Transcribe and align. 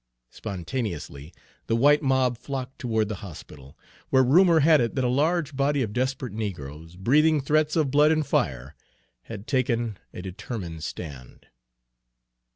Spontaneously 0.31 1.31
the 1.67 1.75
white 1.75 2.01
mob 2.01 2.35
flocked 2.35 2.79
toward 2.79 3.07
the 3.07 3.17
hospital, 3.21 3.77
where 4.09 4.23
rumor 4.23 4.61
had 4.61 4.81
it 4.81 4.95
that 4.95 5.03
a 5.03 5.07
large 5.07 5.55
body 5.55 5.83
of 5.83 5.93
desperate 5.93 6.33
negroes, 6.33 6.95
breathing 6.95 7.39
threats 7.39 7.75
of 7.75 7.91
blood 7.91 8.09
and 8.11 8.25
fire, 8.25 8.73
had 9.25 9.45
taken 9.45 9.99
a 10.11 10.23
determined 10.23 10.83
stand. 10.83 11.49